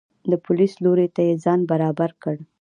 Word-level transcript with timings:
د 0.31 0.33
پولیس 0.45 0.73
لوري 0.83 1.07
ته 1.15 1.21
یې 1.27 1.33
ځان 1.43 1.59
برابر 1.71 2.09
کړ. 2.23 2.35